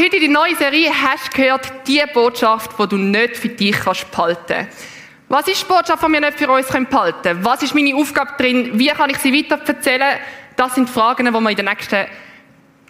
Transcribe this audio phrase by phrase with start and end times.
[0.00, 4.10] heute in die neue Serie «Hast gehört, die Botschaft, die du nicht für dich kannst
[4.10, 4.66] behalten
[5.28, 7.44] Was ist die Botschaft, die wir nicht für uns behalten können?
[7.44, 8.78] Was ist meine Aufgabe drin?
[8.78, 10.18] Wie kann ich sie weiter erzählen?
[10.56, 12.06] Das sind Fragen, die wir in der nächsten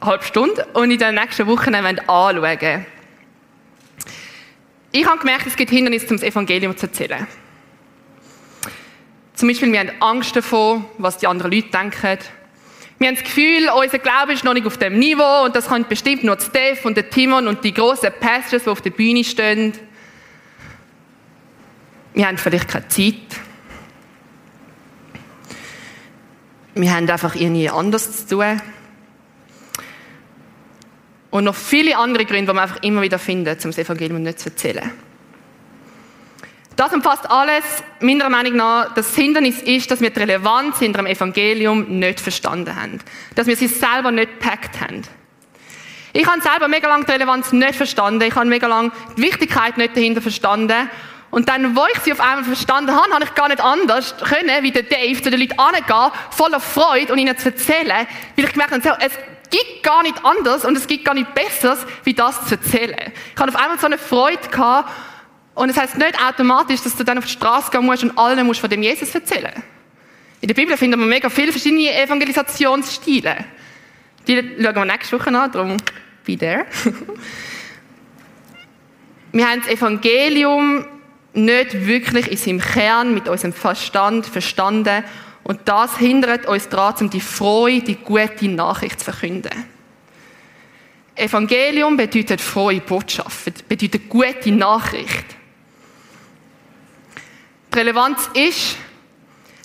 [0.00, 2.86] halben Stunde und in den nächsten Wochen anschauen wollen.
[4.92, 7.26] Ich habe gemerkt, es gibt Hindernisse, um das Evangelium zu erzählen.
[9.34, 12.18] Zum Beispiel, wir haben Angst davor, was die anderen Leute denken.
[13.00, 15.88] Wir haben das Gefühl, unser Glaube ist noch nicht auf dem Niveau und das kann
[15.88, 19.72] bestimmt nur Steph und Timon und die grossen Pastors, die auf der Bühne stehen.
[22.12, 23.14] Wir haben vielleicht keine Zeit.
[26.74, 28.60] Wir haben einfach irgendwie anders zu tun.
[31.30, 34.40] Und noch viele andere Gründe, die man einfach immer wieder findet, um das Evangelium nicht
[34.40, 34.90] zu erzählen.
[36.80, 37.62] Das umfasst alles,
[38.00, 42.74] meiner Meinung nach, das Hindernis ist, dass wir die Relevanz hinter dem Evangelium nicht verstanden
[42.74, 43.00] haben.
[43.34, 45.02] Dass wir sie selber nicht gepackt haben.
[46.14, 48.22] Ich habe selber mega lange die Relevanz nicht verstanden.
[48.22, 50.88] Ich habe mega lange die Wichtigkeit nicht dahinter verstanden.
[51.30, 54.62] Und dann, wo ich sie auf einmal verstanden habe, habe ich gar nicht anders können,
[54.62, 58.52] wie der Dave zu den Leuten angehen, voller Freude und ihnen zu erzählen, weil ich
[58.52, 59.12] gemerkt habe, es
[59.50, 63.12] gibt gar nicht anders und es gibt gar nicht Besseres, wie das zu erzählen.
[63.34, 64.88] Ich habe auf einmal so eine Freude gehabt,
[65.60, 68.47] und es heißt nicht automatisch, dass du dann auf die Straße gehen musst und allen
[68.47, 69.53] musst von dem Jesus erzählen.
[70.41, 73.44] In der Bibel finden wir mega viele verschiedene Evangelisationsstile.
[74.26, 75.76] Die schauen wir nächste Woche an, darum
[76.25, 76.65] be there.
[79.32, 80.87] wir haben das Evangelium
[81.34, 85.04] nicht wirklich in seinem Kern mit unserem Verstand verstanden
[85.43, 89.66] und das hindert uns daran, um die frohe, die gute Nachricht zu verkünden.
[91.16, 95.37] Evangelium bedeutet frohe Botschaft, bedeutet gute Nachricht.
[97.72, 98.76] Die Relevanz ist,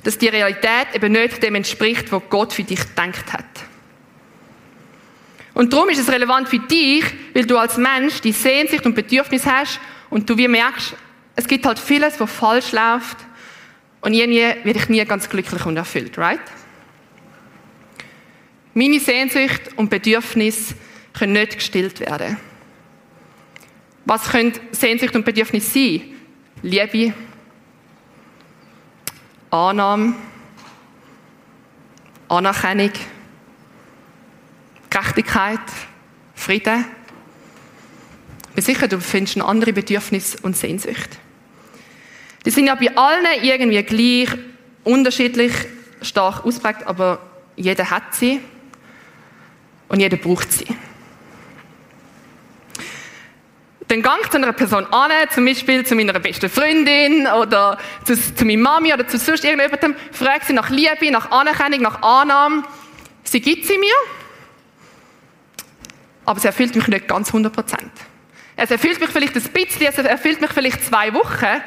[0.04, 3.46] dass die Realität eben nicht dem entspricht, was Gott für dich gedacht hat.
[5.56, 9.46] Und darum ist es relevant für dich, weil du als Mensch die Sehnsucht und Bedürfnis
[9.46, 9.80] hast
[10.10, 10.94] und du wie merkst,
[11.36, 13.18] es gibt halt vieles, was falsch läuft
[14.02, 16.40] und irgendwie werde ich nie ganz glücklich und erfüllt, right?
[18.74, 20.76] Meine Sehnsucht und Bedürfnis
[21.18, 22.38] können nicht gestillt werden.
[24.04, 26.02] Was können Sehnsucht und Bedürfnis sein?
[26.62, 27.14] Liebe,
[29.56, 30.14] Annahme,
[32.28, 32.92] Anerkennung,
[34.90, 35.60] Gerechtigkeit,
[36.36, 36.86] Frieden.
[38.50, 41.18] Ich bin sicher, du findest andere Bedürfnisse und Sehnsucht.
[42.46, 44.38] Die sind ja bei allen irgendwie gleich,
[44.84, 45.54] unterschiedlich,
[46.02, 47.20] stark ausprägt, aber
[47.56, 48.42] jeder hat sie
[49.88, 50.68] und jeder braucht sie.
[53.88, 58.46] Dann gang zu einer Person an, zum Beispiel zu meiner besten Freundin oder zu, zu
[58.46, 62.64] meiner Mami oder zu sonst irgendjemandem, frage sie nach Liebe, nach Anerkennung, nach Annahme.
[63.24, 63.94] Sie gibt sie mir,
[66.26, 67.92] aber sie erfüllt mich nicht ganz 100 Prozent.
[68.56, 71.62] Es erfüllt mich vielleicht ein bisschen, es erfüllt mich vielleicht zwei Wochen,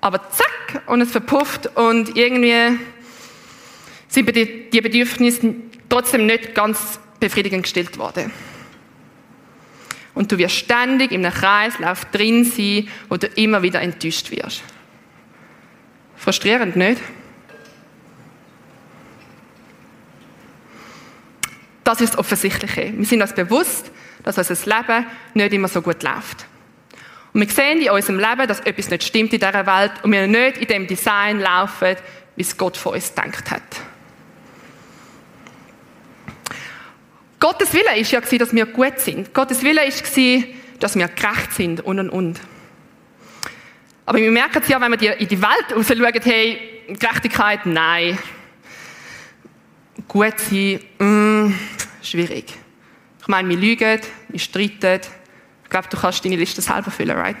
[0.00, 2.78] aber zack, und es verpufft und irgendwie
[4.08, 5.54] sind die Bedürfnisse
[5.88, 8.32] trotzdem nicht ganz befriedigend gestillt worden.
[10.14, 14.62] Und du wirst ständig in einem Kreislauf drin sein, wo du immer wieder enttäuscht wirst.
[16.16, 17.00] Frustrierend, nicht?
[21.82, 22.94] Das ist das Offensichtliche.
[22.96, 23.90] Wir sind uns bewusst,
[24.22, 26.46] dass unser Leben nicht immer so gut läuft.
[27.34, 30.26] Und wir sehen in unserem Leben, dass etwas nicht stimmt in dieser Welt und wir
[30.26, 31.96] nicht in dem Design laufen,
[32.36, 33.62] wie es Gott von uns gedacht hat.
[37.40, 39.34] Gottes Wille ist ja, dass wir gut sind.
[39.34, 40.44] Gottes Wille war,
[40.80, 42.40] dass wir gerecht sind und und und.
[44.06, 48.18] Aber wir merken es ja, wenn wir in die Welt schauen, hey, Gerechtigkeit, nein.
[50.08, 51.54] Gut sein, mm,
[52.02, 52.52] schwierig.
[53.20, 55.00] Ich meine, wir lügen, wir streiten.
[55.62, 57.38] Ich glaube, du kannst deine Liste selber füllen, right?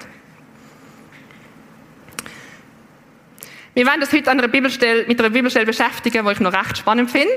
[3.74, 7.34] Wir werden uns heute einer mit einer Bibelstelle beschäftigen, die ich noch recht spannend finde.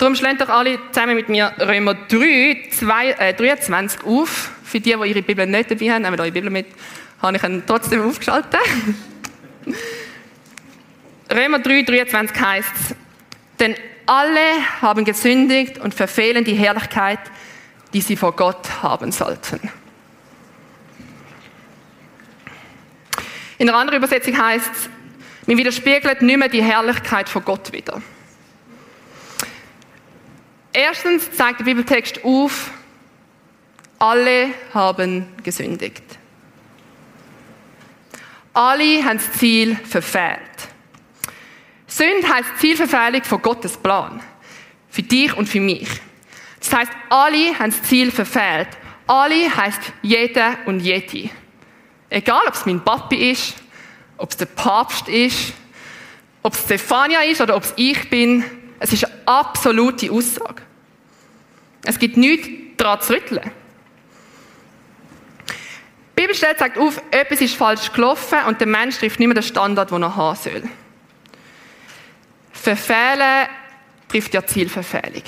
[0.00, 4.50] Darum schlägt doch alle zusammen mit mir Römer 3, 2, äh, 23 auf.
[4.64, 6.68] Für die, die ihre Bibel nicht dabei haben, nehmen eure Bibel mit,
[7.20, 8.58] habe ich ihn trotzdem aufgeschaltet.
[11.30, 12.72] Römer 3, 23 heißt
[13.58, 13.74] denn
[14.06, 14.40] alle
[14.80, 17.20] haben gesündigt und verfehlen die Herrlichkeit,
[17.92, 19.60] die sie vor Gott haben sollten.
[23.58, 24.88] In einer anderen Übersetzung heißt es,
[25.46, 28.00] man widerspiegelt nicht mehr die Herrlichkeit von Gott wieder.
[30.72, 32.70] Erstens zeigt der Bibeltext auf,
[33.98, 36.02] alle haben gesündigt.
[38.52, 40.40] Alle haben das Ziel verfehlt.
[41.86, 44.22] Sünde heißt Zielverfehlung von Gottes Plan.
[44.88, 45.88] Für dich und für mich.
[46.60, 48.68] Das heißt, alle haben das Ziel verfehlt.
[49.06, 51.30] Alle heißt jeder und jede.
[52.08, 53.54] Egal, ob es mein Papi ist,
[54.16, 55.52] ob es der Papst ist,
[56.42, 58.44] ob es Stefania ist oder ob es ich bin.
[58.80, 60.62] Es ist eine absolute Aussage.
[61.84, 63.50] Es gibt nichts daran zu rütteln.
[65.46, 69.42] Die Bibelstelle zeigt auf, etwas ist falsch gelaufen und der Mensch trifft nicht mehr den
[69.42, 70.62] Standard, den er haben soll.
[72.52, 73.48] Verfehlen
[74.08, 75.22] trifft ja Zielverfehlung.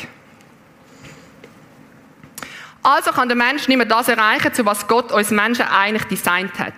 [2.82, 6.58] Also kann der Mensch nicht mehr das erreichen, zu was Gott uns Menschen eigentlich designt
[6.58, 6.75] hat.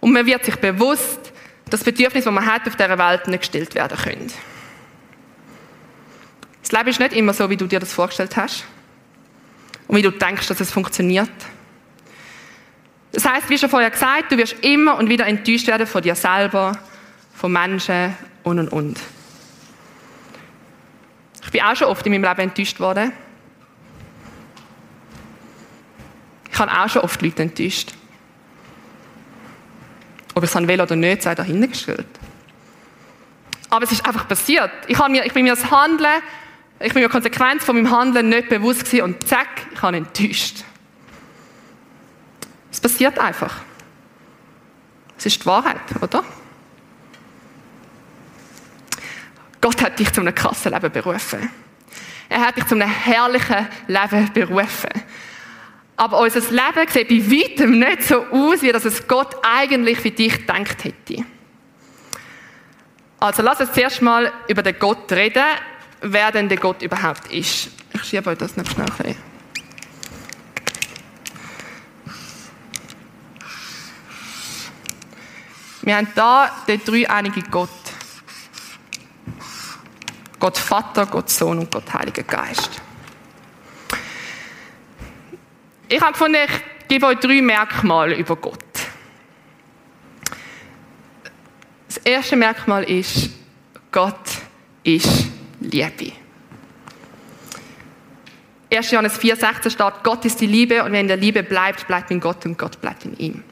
[0.00, 1.32] Und man wird sich bewusst,
[1.68, 4.32] dass Bedürfnisse, die man hat, auf dieser Welt nicht gestillt werden können.
[6.68, 8.64] Das Leben ist nicht immer so, wie du dir das vorgestellt hast.
[9.86, 11.30] Und wie du denkst, dass es funktioniert.
[13.12, 16.14] Das heißt, wie schon vorher gesagt, du wirst immer und wieder enttäuscht werden von dir
[16.14, 16.78] selber,
[17.34, 19.00] von Menschen und und und.
[21.42, 23.12] Ich bin auch schon oft in meinem Leben enttäuscht worden.
[26.52, 27.94] Ich habe auch schon oft Leute enttäuscht.
[30.34, 32.06] Ob ich es will oder nicht, sei dahingestellt.
[33.70, 34.70] Aber es ist einfach passiert.
[34.86, 36.22] Ich, mir, ich bin mir das Handeln,
[36.80, 40.64] ich bin mir Konsequenz von meinem Handeln nicht bewusst gewesen und zack, ich habe enttäuscht.
[42.70, 43.62] Es passiert einfach.
[45.16, 46.24] Es ist die Wahrheit, oder?
[49.60, 51.50] Gott hat dich zu einem krassen Leben berufen.
[52.28, 54.90] Er hat dich zu einem herrlichen Leben berufen.
[55.96, 60.12] Aber unser Leben sieht bei weitem nicht so aus, wie das es Gott eigentlich für
[60.12, 61.24] dich gedacht hätte.
[63.18, 65.42] Also lass uns zuerst mal über den Gott reden,
[66.00, 67.70] wer denn der Gott überhaupt ist.
[67.92, 69.16] Ich schiebe euch das noch schnell ein
[75.82, 77.70] Wir haben da den dreieinige Gott.
[80.38, 82.82] Gott Vater, Gott Sohn und Gott Heiliger Geist.
[85.88, 88.58] Ich habe gefunden, ich gebe euch drei Merkmale über Gott.
[91.86, 93.30] Das erste Merkmal ist,
[93.90, 94.28] Gott
[94.84, 96.12] ist Liebe.
[98.70, 98.90] 1.
[98.90, 102.20] Johannes 4,16 steht, Gott ist die Liebe und wer in der Liebe bleibt, bleibt in
[102.20, 103.44] Gott und Gott bleibt in ihm.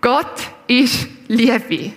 [0.00, 1.92] Gott ist Liebe.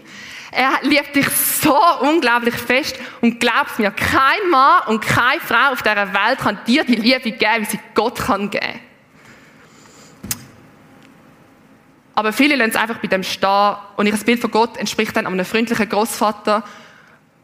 [0.52, 5.82] Er liebt dich so unglaublich fest und glaubst mir, kein Mann und keine Frau auf
[5.82, 8.80] dieser Welt kann dir die Liebe geben, wie sie Gott kann geben.
[12.16, 15.28] Aber viele lassen es einfach bei dem stehen und ihr Bild von Gott entspricht dann
[15.28, 16.64] einem freundlichen Großvater,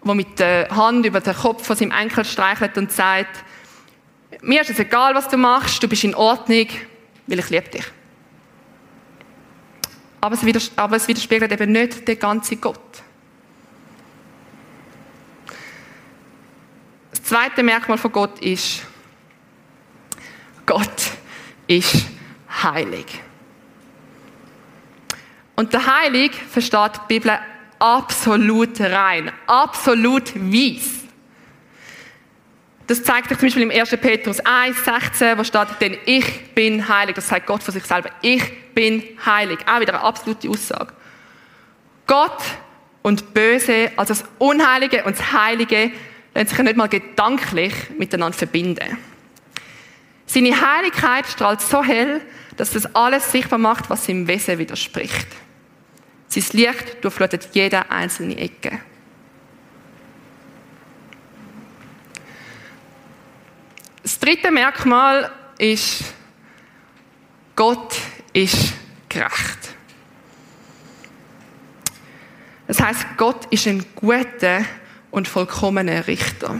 [0.05, 3.43] der mit der Hand über den Kopf von seinem Enkel streichelt und sagt,
[4.41, 6.67] mir ist es egal, was du machst, du bist in Ordnung,
[7.27, 7.85] weil ich liebe dich.
[10.19, 12.79] Aber es, aber es widerspiegelt eben nicht den ganzen Gott.
[17.11, 18.85] Das zweite Merkmal von Gott ist,
[20.65, 21.11] Gott
[21.67, 22.05] ist
[22.61, 23.05] heilig.
[25.55, 27.37] Und der Heilig versteht die Bibel
[27.83, 31.01] absolut rein, absolut weiss.
[32.87, 33.89] Das zeigt sich zum Beispiel im 1.
[33.91, 37.15] Petrus 1, 16, wo steht, denn ich bin heilig.
[37.15, 38.09] Das sagt Gott von sich selber.
[38.21, 39.59] Ich bin heilig.
[39.65, 40.93] Auch wieder eine absolute Aussage.
[42.07, 42.41] Gott
[43.01, 45.91] und Böse, also das Unheilige und das Heilige,
[46.33, 48.97] lassen sich ja nicht mal gedanklich miteinander verbinden.
[50.25, 52.21] Seine Heiligkeit strahlt so hell,
[52.55, 55.27] dass das alles sichtbar macht, was seinem Wesen widerspricht.
[56.33, 58.79] Sein Licht durchflutet jede einzelne Ecke.
[64.01, 66.03] Das dritte Merkmal ist,
[67.55, 67.95] Gott
[68.33, 68.73] ist
[69.09, 69.75] gerecht.
[72.67, 74.65] Das heißt, Gott ist ein guter
[75.11, 76.59] und vollkommener Richter.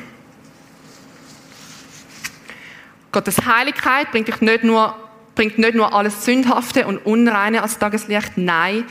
[3.12, 4.96] Gottes Heiligkeit bringt, nicht nur,
[5.34, 8.86] bringt nicht nur alles Sündhafte und Unreine als Tageslicht, nein,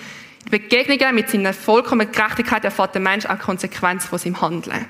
[0.50, 4.86] Begegnungen mit seiner vollkommenen Gerechtigkeit erfährt der Mensch auch Konsequenz von seinem Handeln.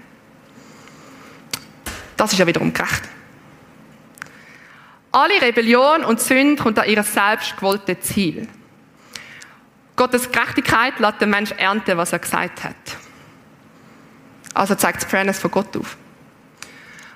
[2.17, 3.03] Das ist ja wiederum gerecht.
[5.13, 8.49] Alle Rebellion und Sünde kommt an ihr selbst gewollte Ziel.
[9.95, 12.77] Gottes Gerechtigkeit lässt den Mensch ernten, was er gesagt hat.
[14.55, 15.97] Also zeigt das Fairness von Gott auf.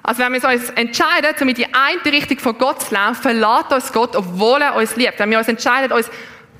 [0.02, 3.72] Also wenn wir uns entscheiden, um in die eine Richtung von Gott zu laufen, lässt
[3.72, 5.18] uns Gott, obwohl er uns liebt.
[5.18, 6.10] Wenn wir uns entscheiden, uns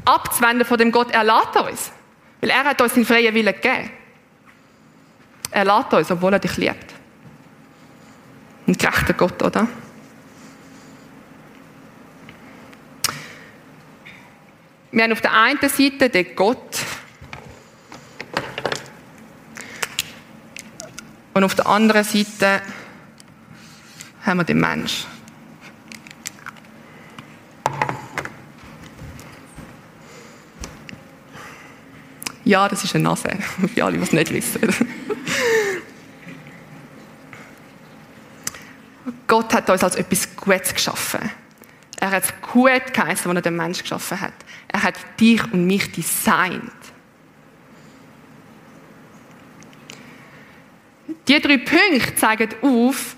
[0.07, 1.93] abzuwenden von dem Gott, er lässt uns.
[2.41, 3.91] Weil er hat uns den freien Willen gegeben.
[5.51, 6.95] Er lässt uns, obwohl er dich liebt.
[8.67, 9.69] Ein gerechter Gott, oder?
[14.91, 16.79] Wir haben auf der einen Seite den Gott
[21.35, 22.63] und auf der anderen Seite
[24.25, 25.05] haben wir den Mensch.
[32.47, 33.29] Ja, das ist eine Nase,
[33.75, 34.61] für alle, die es nicht wissen.
[39.27, 41.29] Gott hat uns als etwas Gutes geschaffen.
[41.99, 44.33] Er hat es gut geheißen, als er den Menschen geschaffen hat.
[44.69, 46.71] Er hat dich und mich designt.
[51.27, 53.17] Die drei Punkte zeigen auf,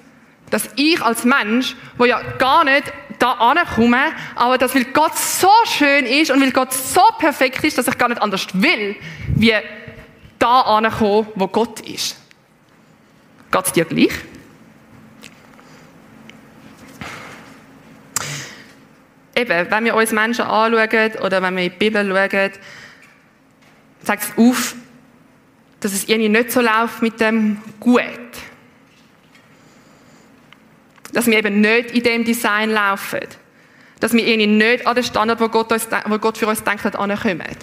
[0.49, 5.51] dass ich als Mensch, wo ja gar nicht da ankomme, aber dass weil Gott so
[5.65, 8.97] schön ist und weil Gott so perfekt ist, dass ich gar nicht anders will,
[9.35, 9.55] wie
[10.39, 12.17] da ankommen, wo Gott ist.
[13.51, 14.13] Geht es dir gleich?
[19.35, 22.51] Eben, wenn wir uns Menschen anschauen oder wenn wir in die Bibel schauen,
[24.03, 24.75] zeigt es auf,
[25.81, 28.03] dass es irgendwie nicht so läuft mit dem Gut.
[31.13, 33.21] Dass wir eben nicht in dem Design laufen.
[34.01, 36.85] Dass wir irgendwie nicht an den Standard, wo Gott, uns, wo Gott für uns denkt
[36.85, 37.57] ankommen.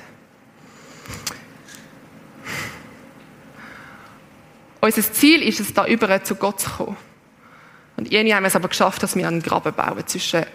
[4.82, 6.98] Unser Ziel ist es, da über zu Gott zu kommen.
[7.98, 10.46] Und irgendwie haben wir es aber geschafft, dass wir einen Graben bauen zwischen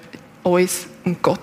[0.42, 1.40] uns und Gott.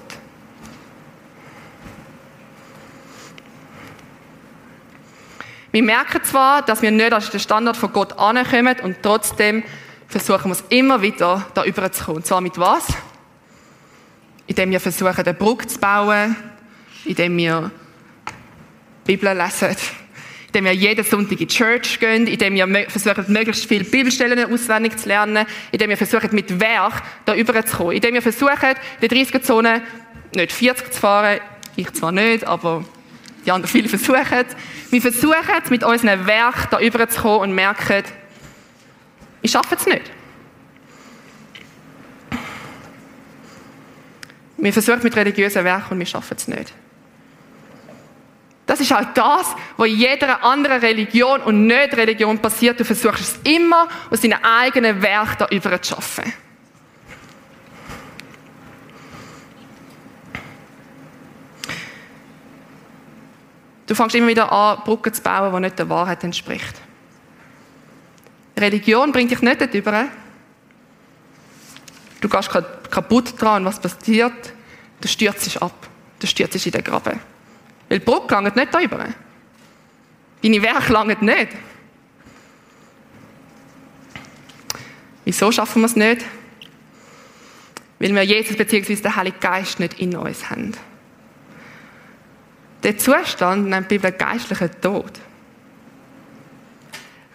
[5.71, 9.63] Wir merken zwar, dass wir nicht an den Standard von Gott ankommen und trotzdem
[10.07, 12.17] versuchen wir es immer wieder, da überzukommen.
[12.17, 12.87] Und zwar mit was?
[14.47, 16.35] Indem wir versuchen, eine Brücke zu bauen,
[17.05, 17.71] indem wir
[19.05, 19.75] Bibel lesen,
[20.47, 24.97] indem wir jeden Sonntag in die Church gehen, indem wir versuchen, möglichst viele Bibelstellen auswendig
[24.97, 29.81] zu lernen, indem wir versuchen, mit Werk da überzukommen, indem wir versuchen, der 30er-Zone
[30.33, 31.39] nicht 40 zu fahren,
[31.75, 32.83] ich zwar nicht, aber
[33.45, 34.45] die anderen viele versuchen.
[34.89, 38.03] Wir versuchen mit unseren Werk da überzukommen und merken,
[39.41, 40.11] ich schaffe es nicht.
[44.57, 46.73] Wir versuchen mit religiösen Werken und wir schaffen es nicht.
[48.65, 52.77] Das ist halt das, was in jeder anderen Religion und nicht Religion passiert.
[52.77, 56.33] Du versuchst es immer, aus deinen eigenen Werk da über zu schaffen.
[63.85, 66.75] Du fängst immer wieder an, Brücken zu bauen, die nicht der Wahrheit entspricht.
[68.57, 70.07] Religion bringt dich nicht darüber.
[72.19, 72.49] Du gehst
[72.89, 74.53] kaputt dran, was passiert?
[74.99, 75.87] Du stürzt ab.
[76.19, 77.19] Du stürzt in den Graben.
[77.89, 79.05] Weil die Brücke langt nicht da über.
[80.41, 81.49] Deine Werke langen nicht.
[85.25, 86.25] Wieso schaffen wir es nicht?
[87.99, 88.95] Weil wir Jesus bzw.
[88.95, 90.73] den Heiligen Geist nicht in uns haben.
[92.83, 95.19] Der Zustand nennt die Bibel geistlichen Tod.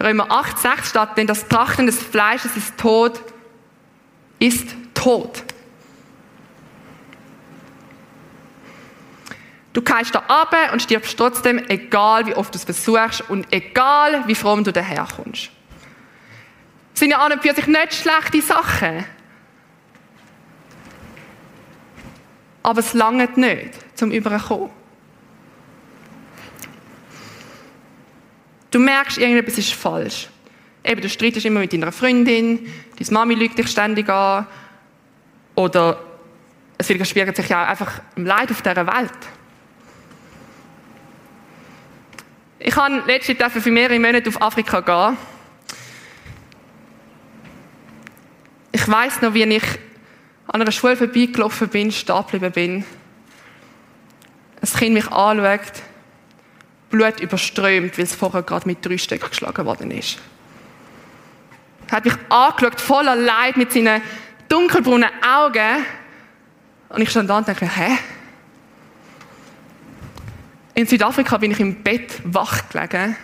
[0.02, 3.20] Römer 8, 6 steht, denn das Trachten des Fleisches ist Tod,
[4.40, 5.44] ist Tod.
[9.72, 14.26] Du kehrst da ab und stirbst trotzdem, egal wie oft du es versuchst und egal
[14.26, 15.50] wie fromm du daherkommst.
[16.92, 19.04] Das sind ja an und für sich nicht schlechte Sachen.
[22.62, 24.81] Aber es langt nicht, zum Überkommen.
[28.72, 30.28] Du merkst, irgendetwas ist falsch.
[30.82, 32.66] Eben, du streitest immer mit deiner Freundin,
[32.98, 34.46] deine Mami lügt dich ständig an.
[35.54, 36.02] Oder
[36.78, 39.12] es widerspiegelt sich ja auch einfach im Leid auf dieser Welt.
[42.58, 45.18] Ich habe letztens für mehrere Monate auf Afrika gehen.
[48.72, 49.64] Ich weiß noch, wie ich
[50.46, 52.84] an einer Schule vorbeigelaufen bin, stehen geblieben bin.
[54.62, 55.82] Ein Kind mich anschaut
[56.92, 60.18] Blut überströmt, weil es vorher gerade mit drei Stöcken geschlagen worden ist.
[61.88, 64.00] Er hat mich angeschaut, voller Leid mit seinen
[64.48, 65.84] dunkelbraunen Augen.
[66.90, 67.98] Und ich stand da und dachte, hä?
[70.74, 73.16] In Südafrika bin ich im Bett wach gelegen,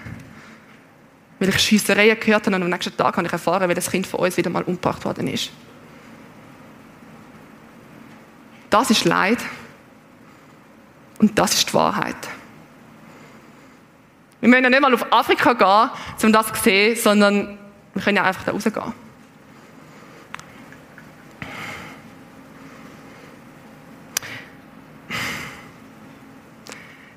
[1.38, 4.06] weil ich Schiessereien gehört habe und am nächsten Tag habe ich erfahren, wie das Kind
[4.06, 5.50] von uns wieder mal umgebracht worden ist.
[8.70, 9.38] Das ist Leid
[11.18, 12.16] und das ist die Wahrheit.
[14.40, 15.90] Wir müssen ja nicht mal auf Afrika gehen,
[16.22, 17.58] um das zu sehen, sondern
[17.94, 18.92] wir können ja einfach da rausgehen.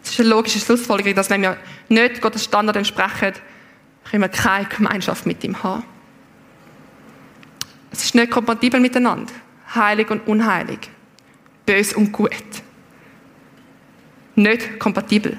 [0.04, 1.58] Es ist eine logische Schlussfolgerung, dass wenn wir
[1.90, 3.34] nicht Gottes Standard entsprechen,
[4.10, 5.84] können wir keine Gemeinschaft mit ihm haben.
[7.92, 9.32] Es ist nicht kompatibel miteinander.
[9.76, 10.90] Heilig und unheilig.
[11.66, 12.32] Bös und gut.
[14.36, 15.38] Nicht kompatibel.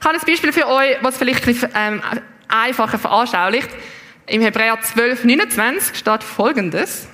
[0.00, 2.02] Ich habe ein Beispiel für euch, was vielleicht ein bisschen, ähm,
[2.48, 3.68] einfacher veranschaulicht.
[4.26, 7.06] Im Hebräer 12, 29 steht folgendes.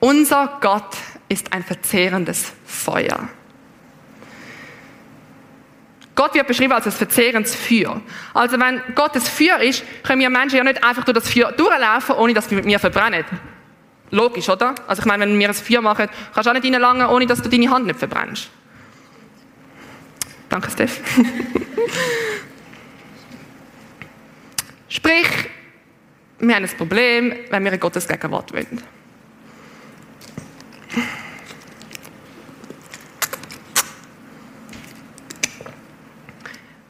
[0.00, 0.96] Unser Gott
[1.28, 3.28] ist ein verzehrendes Feuer.
[6.14, 8.00] Gott wird beschrieben als ein verzehrendes Feuer.
[8.32, 11.52] Also wenn Gott das Feuer ist, können wir Menschen ja nicht einfach durch das Feuer
[11.52, 13.24] durchlaufen, ohne dass wir mit mir verbrennen.
[14.10, 14.74] Logisch, oder?
[14.86, 17.42] Also ich meine, wenn wir ein Feuer machen, kannst du auch nicht reinlangen, ohne dass
[17.42, 18.48] du deine Hand nicht verbrennst.
[20.48, 21.00] Danke, Steph.
[24.88, 25.28] Sprich,
[26.38, 28.82] wir haben ein Problem, wenn wir in Gottes Gegenwart wollen.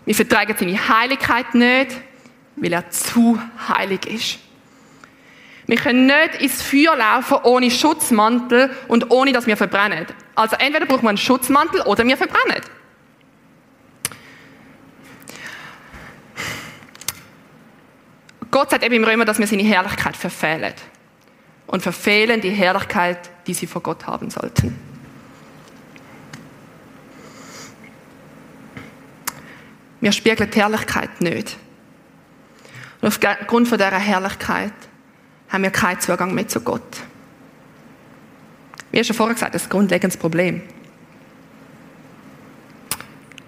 [0.05, 2.01] Wir vertragen seine Heiligkeit nicht,
[2.57, 4.39] weil er zu heilig ist.
[5.69, 10.07] Wir können nicht ins Feuer laufen ohne Schutzmantel und ohne, dass wir verbrennen.
[10.35, 12.63] Also entweder braucht man einen Schutzmantel oder wir verbrennen.
[18.51, 20.73] Gott sagt eben im Römer, dass wir seine Herrlichkeit verfehlen.
[21.67, 24.75] Und verfehlen die Herrlichkeit, die sie vor Gott haben sollten.
[30.01, 31.59] Wir spiegeln die Herrlichkeit nicht.
[33.03, 34.73] Und aufgrund von dieser Herrlichkeit
[35.49, 36.83] haben wir keinen Zugang mehr zu Gott.
[38.91, 40.63] Wie schon vorher gesagt, das ist ein grundlegendes Problem.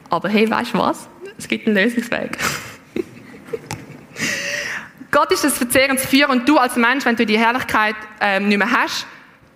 [0.09, 1.09] Aber hey, weißt du was?
[1.39, 2.39] Es gibt einen Lösungsweg.
[5.11, 8.59] Gott ist das verzehrendes Feuer und du als Mensch, wenn du die Herrlichkeit ähm, nicht
[8.59, 9.07] mehr hast,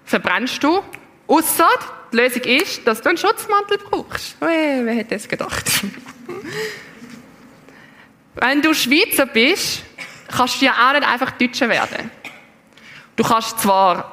[0.04, 0.80] verbrennst du.
[1.26, 1.68] Ausser
[2.12, 4.36] die Lösung ist, dass du einen Schutzmantel brauchst.
[4.40, 5.64] Hey, wer hätte das gedacht?
[8.34, 9.82] wenn du Schweizer bist,
[10.28, 12.10] kannst du ja auch nicht einfach Deutscher werden.
[13.16, 14.12] Du kannst zwar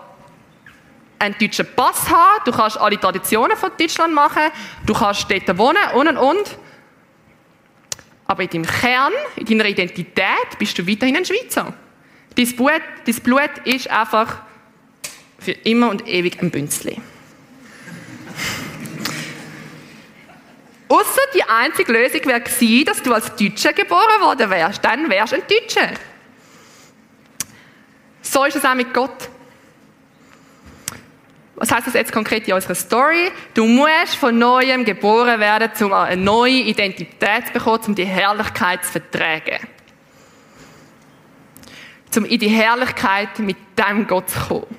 [1.20, 4.44] einen deutschen Pass haben, du kannst alle Traditionen von Deutschland machen,
[4.86, 6.58] du kannst dort wohnen und und und.
[8.28, 11.74] Aber in deinem Kern, in deiner Identität bist du weiterhin ein Schweizer.
[12.36, 14.38] Dein Blut, dein Blut ist einfach
[15.38, 17.02] für immer und ewig ein Bünzli.
[20.88, 24.84] Außer die einzige Lösung wäre gewesen, dass du als Deutscher geboren worden wärst.
[24.84, 25.90] Dann wärst du ein Deutscher.
[28.22, 29.30] So ist es auch mit Gott.
[31.56, 33.32] Was heißt das jetzt konkret in unserer Story?
[33.54, 38.84] Du musst von Neuem geboren werden, um eine neue Identität zu bekommen, um die Herrlichkeit
[38.84, 39.60] zu vertragen.
[42.16, 44.76] Um in die Herrlichkeit mit dem Gott zu kommen.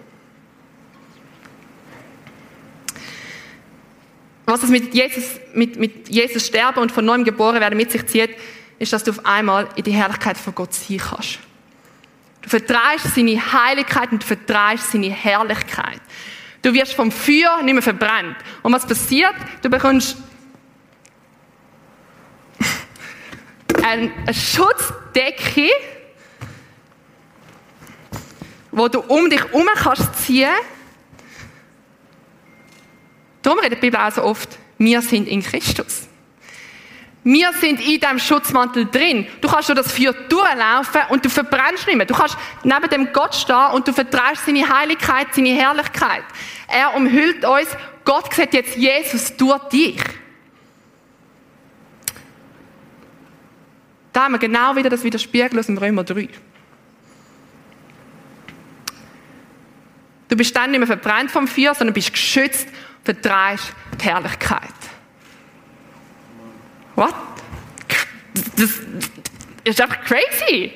[4.46, 8.04] Was es mit Jesus, mit, mit Jesus sterben und von neuem geboren werden mit sich
[8.06, 8.30] zieht,
[8.80, 11.38] ist, dass du auf einmal in die Herrlichkeit von Gott sein kannst.
[12.42, 16.00] Du vertreibst seine Heiligkeit und du vertreibst seine Herrlichkeit.
[16.60, 18.36] Du wirst vom Feuer nicht mehr verbrannt.
[18.62, 19.34] Und was passiert?
[19.62, 20.16] Du bekommst
[23.82, 25.68] eine Schutzdecke,
[28.70, 30.50] wo du um dich herum kannst ziehen.
[33.42, 36.08] Darum redet die Bibel auch so oft, wir sind in Christus.
[37.24, 39.28] Wir sind in diesem Schutzmantel drin.
[39.40, 42.06] Du kannst durch das Feuer durchlaufen und du verbrennst nicht mehr.
[42.06, 46.24] Du kannst neben dem Gott stehen und du vertraust seine Heiligkeit, seine Herrlichkeit.
[46.66, 47.68] Er umhüllt uns.
[48.04, 50.02] Gott sieht jetzt Jesus durch dich.
[54.12, 56.28] Da haben wir genau wieder das Widerspiegel aus dem Römer 3.
[60.28, 62.66] Du bist dann nicht mehr verbrannt vom Feuer, sondern bist geschützt,
[63.04, 64.81] vertreibst die Herrlichkeit.
[66.94, 67.14] What?
[68.56, 68.70] Das
[69.64, 70.72] ist einfach crazy.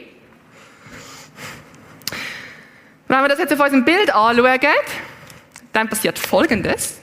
[3.08, 4.60] Wenn wir das jetzt auf unserem Bild anschauen,
[5.72, 7.00] dann passiert Folgendes.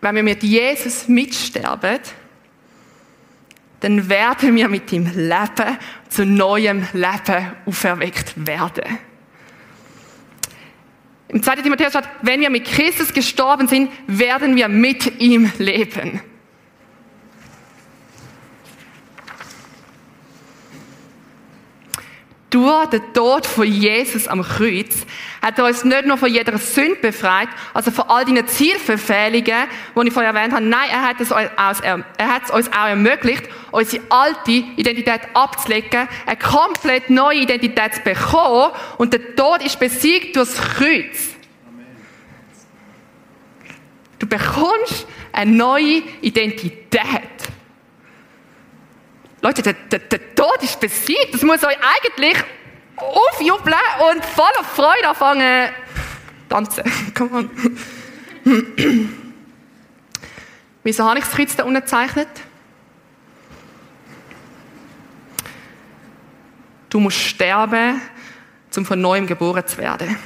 [0.00, 1.98] Wenn wir mit Jesus mitsterben,
[3.80, 8.98] dann werden wir mit ihm Leben zu neuem Leben auferweckt werden.
[11.28, 11.56] Im 2.
[11.56, 16.20] Timotheus steht, wenn wir mit Christus gestorben sind, werden wir mit ihm leben.
[22.50, 25.04] Durch den Tod von Jesus am Kreuz
[25.42, 30.06] hat er uns nicht nur von jeder Sünde befreit, also von all deinen Zielverfehlungen, die
[30.06, 30.64] ich vorher erwähnt habe.
[30.64, 32.04] Nein, er hat es, aus, er
[32.54, 39.36] uns auch ermöglicht, unsere alte Identität abzulegen, eine komplett neue Identität zu bekommen und der
[39.36, 41.34] Tod ist besiegt durch das Kreuz.
[44.18, 47.02] Du bekommst eine neue Identität.
[49.40, 51.32] Leute, der, der, der Tod ist besiegt.
[51.32, 52.36] Das muss euch eigentlich
[52.96, 53.76] aufjubeln
[54.10, 55.70] und voller Freude anfangen
[56.48, 56.84] tanzen.
[57.14, 57.50] Come on.
[60.82, 62.28] Wieso habe ich das Kreuz da unten gezeichnet?
[66.88, 68.00] Du musst sterben,
[68.76, 70.16] um von neuem geboren zu werden.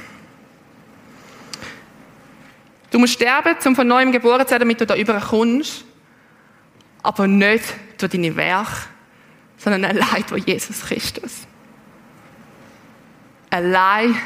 [2.89, 5.83] Du musst sterben, um von neuem geboren zu werden, damit du da überkommst.
[7.01, 7.65] Aber nicht
[7.97, 8.71] durch deine Werke,
[9.63, 11.47] sondern allein durch Jesus Christus.
[13.49, 14.17] Allein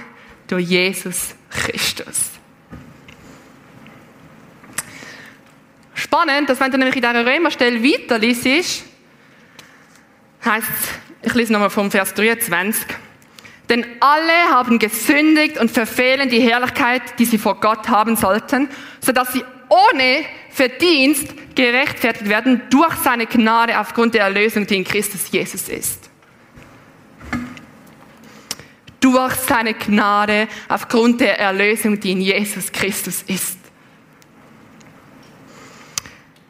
[0.48, 2.32] durch Jesus Christus.
[5.94, 8.86] Spannend, dass wenn du nämlich in dieser Römerstelle weiterliest,
[10.46, 10.68] heißt
[11.24, 12.86] ich lese nochmal vom Vers 23,
[13.70, 18.70] denn alle haben gesündigt und verfehlen die Herrlichkeit, die sie vor Gott haben sollten,
[19.02, 25.32] sodass sie ohne Verdienst gerechtfertigt werden durch seine Gnade aufgrund der Erlösung, die in Christus
[25.32, 26.08] Jesus ist.
[29.00, 33.58] Durch seine Gnade aufgrund der Erlösung, die in Jesus Christus ist.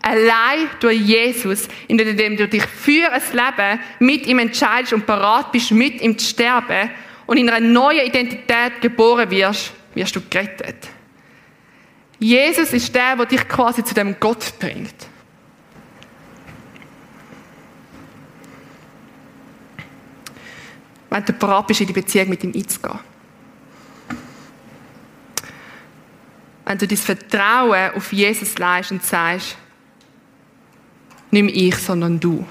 [0.02, 5.72] Allein durch Jesus, indem du dich für ein Leben mit ihm entscheidest und parat bist,
[5.72, 6.90] mit ihm zu sterben
[7.26, 10.90] und in einer neuen Identität geboren wirst, wirst du gerettet.
[12.20, 15.08] Jesus ist der, der dich quasi zu dem Gott bringt.
[21.10, 23.00] Wenn du bereit bist, in die Beziehung mit ihm einzugehen.
[26.66, 29.56] Wenn du dein Vertrauen auf Jesus leist und sagst,
[31.32, 32.46] nicht ich, sondern du.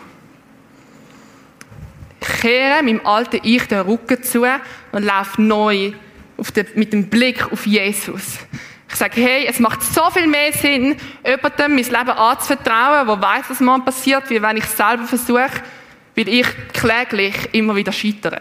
[2.20, 4.44] Ich kehre meinem alten Ich den Rücken zu
[4.92, 5.92] und laufe neu
[6.54, 8.38] den, mit dem Blick auf Jesus.
[8.88, 13.44] Ich sage, hey, es macht so viel mehr Sinn, jemandem mein Leben anzuvertrauen, der weiß,
[13.48, 15.50] was morgen passiert, wie wenn ich es selber versuche,
[16.14, 18.38] weil ich kläglich immer wieder scheitere.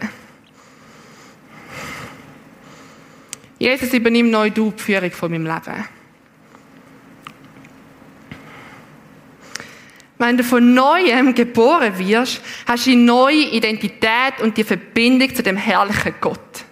[3.58, 5.84] Jesus übernimmt neu die Führung von meinem Leben.
[10.18, 15.42] Wenn du von Neuem geboren wirst, hast du eine neue Identität und die Verbindung zu
[15.42, 16.65] dem herrlichen Gott.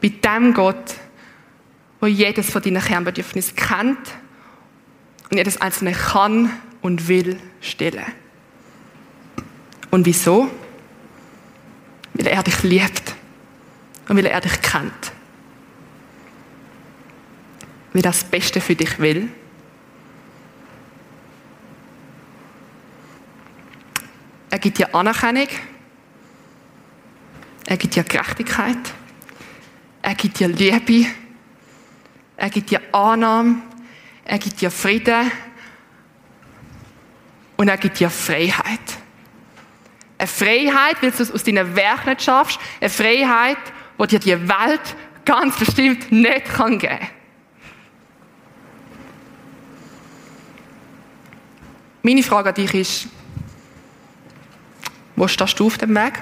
[0.00, 0.96] Bei dem Gott,
[2.00, 3.98] wo jedes von deinen Kernbedürfnissen kennt
[5.30, 8.06] und jedes einzelne kann und will stellen.
[9.90, 10.50] Und wieso?
[12.14, 13.14] Weil er dich liebt
[14.08, 15.12] und weil er dich kennt.
[17.92, 19.28] Weil er das Beste für dich will
[24.50, 25.46] Er gibt dir Anerkennung.
[27.66, 28.76] Er gibt dir Gerechtigkeit.
[30.02, 31.06] Er gibt dir Liebe.
[32.36, 33.62] Er gibt dir Annahme.
[34.24, 35.30] Er gibt dir Frieden.
[37.56, 38.80] Und er gibt dir Freiheit.
[40.16, 42.58] Eine Freiheit, weil du es aus deinen Werken nicht schaffst.
[42.80, 43.58] Eine Freiheit,
[43.98, 47.08] die dir die Welt ganz bestimmt nicht geben kann.
[52.02, 53.08] Meine Frage an dich ist,
[55.16, 56.14] wo stehst du auf dem Weg?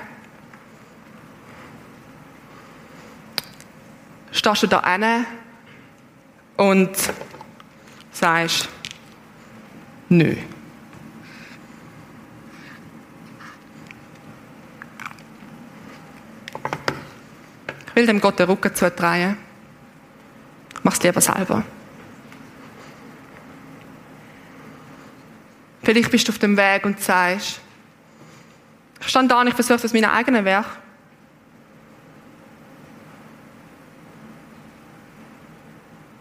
[4.48, 5.26] Stehst du da hin
[6.56, 6.96] und
[8.10, 8.66] sagst,
[10.08, 10.36] nö.
[17.86, 19.36] Ich will dem Gott den Rücken zudrehen.
[20.82, 21.62] Mach es lieber selber.
[25.82, 27.60] Vielleicht bist du auf dem Weg und sagst,
[28.98, 30.78] ich stand da und ich versuche es aus meinem eigenen Werk.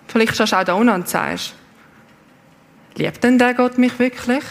[0.08, 1.54] Vielleicht stehst du auch da unten und sagst,
[2.96, 4.44] liebt denn der Gott mich wirklich?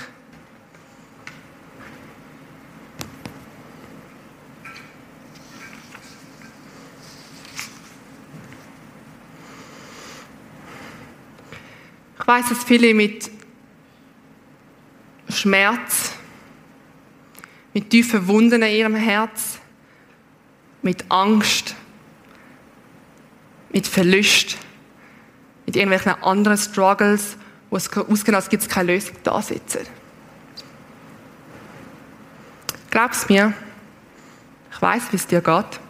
[12.18, 13.30] Ich weiß, dass viele mit
[15.28, 16.16] Schmerz
[17.76, 19.58] mit tiefen Wunden in ihrem Herz,
[20.80, 21.74] mit Angst,
[23.68, 24.56] mit Verlust,
[25.66, 27.37] mit irgendwelchen anderen Struggles,
[27.70, 29.81] wo es ausgeht, als gibt es keine Lösung, da sitzen.
[32.90, 33.52] Glaub's mir,
[34.76, 35.81] Ich weiß, wie es dir geht.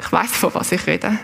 [0.00, 1.16] Ich weiß, von was ich rede.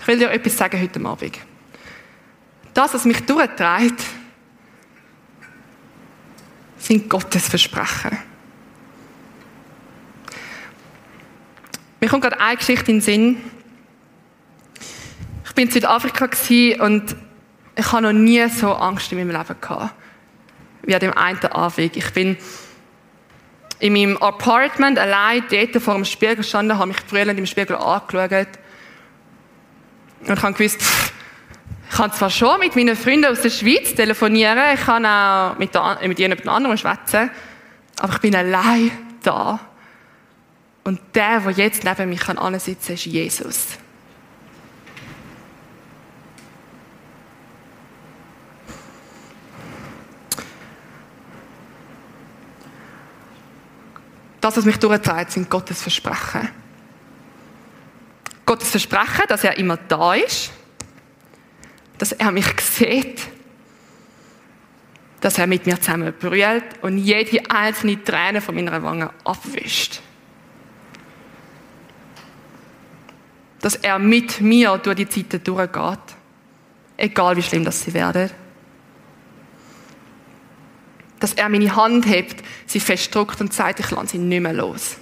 [0.00, 1.38] Ich will dir etwas sagen heute Abend.
[2.72, 4.02] Das, was mich durchtreibt,
[6.78, 8.16] sind Gottes Versprechen.
[12.00, 13.36] Mir kommt gerade eine Geschichte in den Sinn.
[15.46, 16.28] Ich bin in Südafrika
[16.84, 17.16] und
[17.74, 19.94] ich habe noch nie so Angst in meinem Leben gehabt,
[20.82, 21.96] wie an dem einen Abend.
[21.96, 22.36] Ich bin
[23.78, 28.48] in meinem Apartment allein dort vor dem Spiegel gestanden, habe mich brüllend im Spiegel angeschaut
[30.20, 31.12] und ich habe gewusst, pff,
[31.88, 35.74] ich kann zwar schon mit meinen Freunden aus der Schweiz telefonieren, ich kann auch mit,
[35.74, 37.30] der, mit jemandem anderen schwätzen,
[37.98, 38.90] aber ich bin allein
[39.22, 39.60] da.
[40.86, 43.70] Und der, der jetzt neben mich kann sitzen ist Jesus.
[54.40, 56.50] Das, was mich durchtreibt, sind Gottes Versprechen.
[58.44, 60.52] Gottes Versprechen, dass er immer da ist,
[61.98, 63.22] dass er mich sieht,
[65.20, 70.00] dass er mit mir zusammen brüllt und jede einzelne Träne von meiner Wange abwischt.
[73.60, 75.98] Dass er mit mir durch die Zeiten durchgeht,
[76.96, 78.30] egal wie schlimm das sie werden.
[81.18, 84.98] Dass er meine Hand hebt, sie festdruckt und sagt, ich lasse sie nicht mehr los.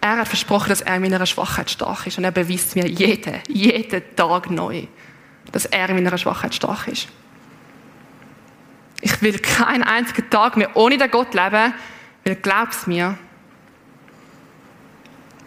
[0.00, 2.16] Er hat versprochen, dass er in meiner Schwachheit stark ist.
[2.16, 4.84] Und er beweist mir jeden, jeden Tag neu,
[5.52, 7.08] dass er in meiner Schwachheit stark ist.
[9.02, 11.74] Ich will keinen einzigen Tag mehr ohne den Gott leben,
[12.28, 13.16] weil glaub's mir,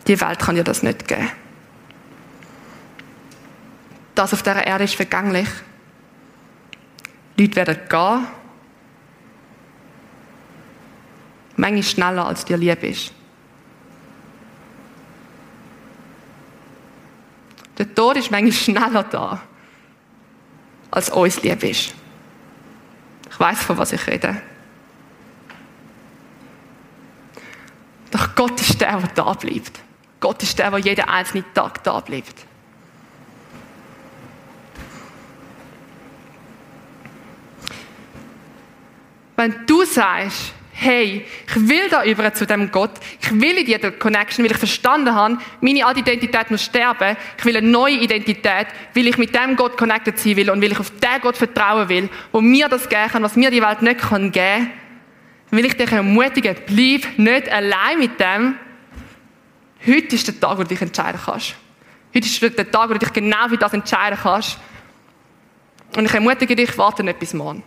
[0.08, 1.30] die Welt kann dir das nicht geben.
[4.16, 5.48] Das auf dieser Erde ist vergänglich.
[7.38, 8.28] Leute werden gehen.
[11.56, 13.14] Manchmal schneller, als dir lieb ist.
[17.78, 19.42] Der Tod ist manchmal schneller da,
[20.90, 21.94] als uns lieb ist.
[23.30, 24.42] Ich weiß, von was ich rede.
[28.12, 29.80] Doch Gott ist der, der da bleibt.
[30.20, 32.46] Gott ist der, der jeden einzelnen Tag da bleibt.
[39.38, 43.92] Wenn du sagst, hey, ich will da über zu dem Gott, ich will in diese
[43.92, 48.68] Connection, weil ich verstanden habe, meine alte Identität muss sterben, ich will eine neue Identität,
[48.94, 51.90] weil ich mit dem Gott connected sein will und weil ich auf den Gott vertrauen
[51.90, 54.72] will, wo mir das geben kann, was mir die Welt nicht kann geben,
[55.52, 58.56] will ich dich ermutigen, bleib nicht allein mit dem.
[59.86, 61.56] Heute ist der Tag, wo du dich entscheiden kannst.
[62.14, 64.58] Heute ist der Tag, wo du dich genau für das entscheiden kannst.
[65.96, 67.64] Und ich ermutige dich, warte nicht bis morgen.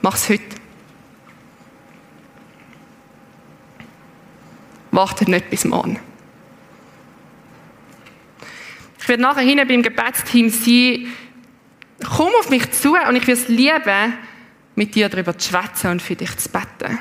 [0.00, 0.42] Mach es heute.
[4.90, 5.98] Warte nicht bis morgen.
[8.98, 11.12] Ich werde nachher hinten beim Gebetsteam sein.
[12.16, 14.14] Komm auf mich zu und ich würde es lieben,
[14.74, 16.98] mit dir darüber zu schwätzen und für dich zu beten.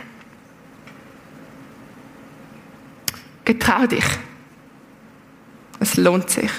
[3.45, 4.05] Getrau dich.
[5.79, 6.51] Es lohnt sich.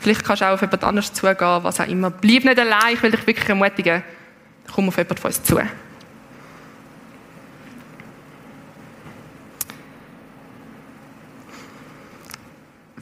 [0.00, 2.10] Vielleicht kannst du auch auf jemand anderes zugehen, was auch immer.
[2.10, 4.02] Bleib nicht allein, ich will dich wirklich ermutigen
[4.70, 5.60] komm auf jemanden von uns zu.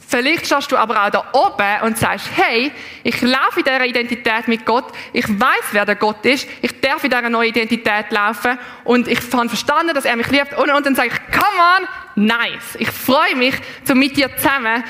[0.09, 2.71] Vielleicht stehst du aber auch da oben und sagst, hey,
[3.03, 7.03] ich laufe in dieser Identität mit Gott, ich weiß, wer der Gott ist, ich darf
[7.03, 10.83] in dieser neuen Identität laufen und ich habe verstanden, dass er mich liebt und, und
[10.83, 12.75] dann sage ich, come on, nice.
[12.79, 14.83] Ich freue mich, so mit dir zusammen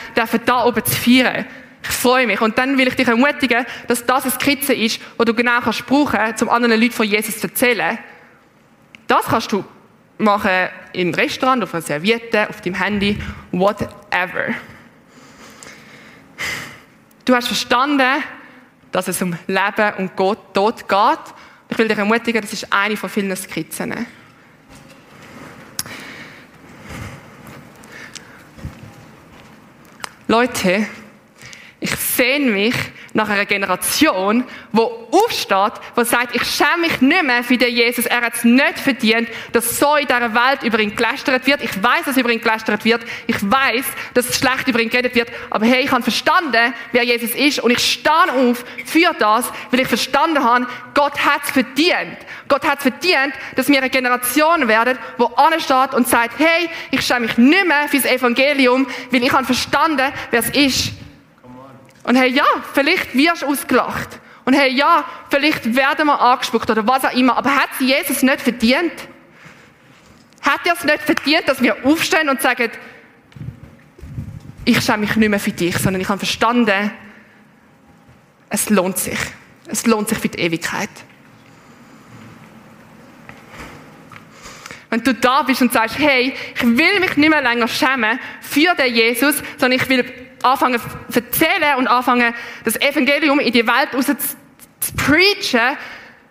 [0.46, 1.46] da oben zu feiern.
[1.84, 2.40] Ich freue mich.
[2.40, 5.86] Und dann will ich dich ermutigen, dass das eine Skizze ist, die du genau kannst
[5.86, 8.00] brauchen, um anderen Leuten von Jesus zu erzählen.
[9.06, 9.66] Das kannst du
[10.18, 13.18] machen im Restaurant, auf einer Serviette, auf deinem Handy,
[13.52, 14.54] whatever.
[17.30, 18.24] Du hast verstanden,
[18.92, 21.20] dass es um Leben und Gott, Tod geht.
[21.70, 24.08] Ich will dich ermutigen, das ist eine von vielen Skizzen.
[30.28, 30.88] Leute,
[31.80, 32.74] ich sehne mich
[33.14, 38.06] nach einer Generation, wo aufsteht, wo sagt, ich schäme mich nicht mehr für den Jesus.
[38.06, 41.64] Er hat es nicht verdient, dass so in dieser Welt über ihn gelästert wird.
[41.64, 43.02] Ich weiß, dass über ihn gelästert wird.
[43.28, 45.30] Ich weiß, dass schlecht über ihn geredet wird.
[45.50, 49.82] Aber hey, ich habe verstanden, wer Jesus ist und ich stehe auf für das, weil
[49.82, 52.18] ich verstanden habe, Gott hat es verdient.
[52.48, 57.02] Gott hat es verdient, dass wir eine Generation werden, wo ansteht und sagt, hey, ich
[57.02, 60.94] schäme mich nicht mehr fürs Evangelium, weil ich habe verstanden, wer es ist.
[62.10, 64.20] Und hey, ja, vielleicht wirst du ausgelacht.
[64.44, 67.38] Und hey, ja, vielleicht werden wir angespuckt oder was auch immer.
[67.38, 68.94] Aber hat Jesus nicht verdient?
[70.42, 72.72] Hat er es nicht verdient, dass wir aufstehen und sagen,
[74.66, 76.90] ich schäme mich nicht mehr für dich, sondern ich habe verstanden,
[78.50, 79.20] es lohnt sich.
[79.68, 80.90] Es lohnt sich für die Ewigkeit.
[84.90, 88.74] Wenn du da bist und sagst, hey, ich will mich nicht mehr länger schämen für
[88.74, 93.94] den Jesus, sondern ich will anfangen zu erzählen und anfangen, das Evangelium in die Welt
[93.94, 95.78] raus zu, zu preachen,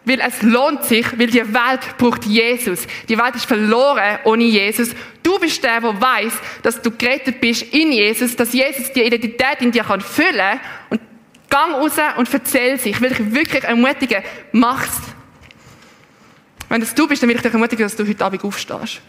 [0.05, 2.87] weil es lohnt sich, weil die Welt braucht Jesus.
[3.09, 4.91] Die Welt ist verloren ohne Jesus.
[5.23, 9.61] Du bist der, der weiß, dass du gerettet bist in Jesus, dass Jesus die Identität
[9.61, 11.01] in dir kann füllen und
[11.51, 12.93] gang raus und erzähl sich.
[12.93, 14.99] Ich will dich wirklich ermutigen, mach's.
[16.69, 19.01] Wenn das du bist, dann will ich dich ermutigen, dass du heute Abend aufstehst.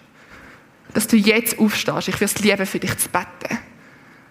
[0.94, 2.08] Dass du jetzt aufstehst.
[2.08, 3.60] Ich würde es lieben, für dich zu beten.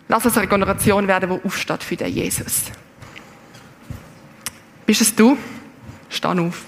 [0.09, 2.65] Lass uns eine Generation werden, die aufsteht für den Jesus.
[4.87, 5.37] Bist es du?
[6.09, 6.65] Steh auf.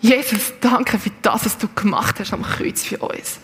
[0.00, 3.40] Jesus, danke für das, was du gemacht hast am Kreuz für uns.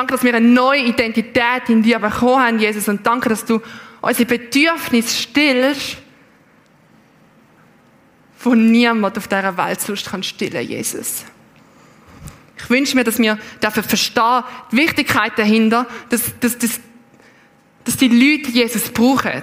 [0.00, 2.88] Danke, dass wir eine neue Identität in dir bekommen haben, Jesus.
[2.88, 3.60] Und danke, dass du
[4.00, 5.98] unsere Bedürfnisse stillst,
[8.42, 11.26] wo niemand auf dieser Welt sonst kann stillen, Jesus.
[12.56, 16.80] Ich wünsche mir, dass wir dafür verstehen, die Wichtigkeit dahinter, dass, dass, dass,
[17.84, 19.42] dass die Leute Jesus brauchen.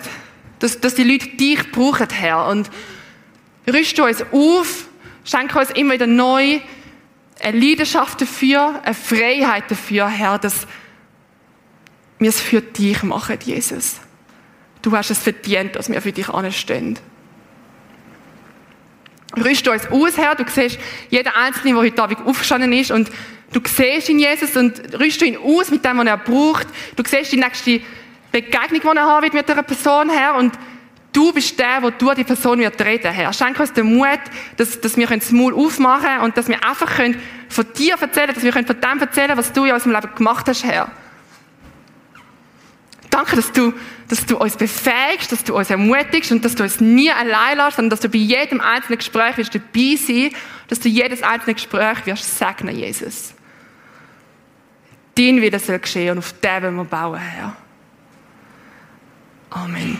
[0.57, 2.47] Dass, dass die Leute dich brauchen, Herr.
[2.47, 2.71] Und
[3.71, 4.87] rüste uns auf,
[5.23, 6.61] schenke uns immer wieder neu
[7.41, 10.67] eine Leidenschaft dafür, eine Freiheit dafür, Herr, dass
[12.19, 13.97] wir es für dich machen, Jesus.
[14.81, 16.97] Du hast es verdient, dass wir für dich anstehen.
[19.35, 20.35] Rüste uns aus, Herr.
[20.35, 23.09] Du siehst jeden Einzelnen, der heute Abend aufgestanden ist und
[23.51, 26.67] du siehst ihn, Jesus, und rüste ihn aus mit dem, was er braucht.
[26.95, 27.81] Du siehst die nächste
[28.31, 30.53] Begegnung, die er haben wird mit dieser Person, Herr, und
[31.13, 33.33] du bist der, der durch die Person wird reden, Herr.
[33.33, 34.19] Schenk uns den Mut,
[34.57, 38.33] dass, dass wir das Maul aufmachen können und dass wir einfach können von dir erzählen,
[38.33, 40.91] dass wir von dem erzählen, was du in unserem Leben gemacht hast, Herr.
[43.09, 43.73] Danke, dass du,
[44.09, 47.77] dass du uns befähigst, dass du uns ermutigst und dass du uns nie allein lässt,
[47.77, 50.31] sondern dass du bei jedem einzelnen Gespräch wirst dabei sein,
[50.67, 53.33] dass du jedes einzelne Gespräch wirst segnen, Jesus.
[55.15, 57.55] Dein Wille soll geschehen und auf den wollen wir bauen, Herr.
[59.49, 59.99] Amen.